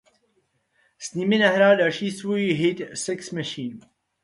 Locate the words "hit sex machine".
2.41-3.77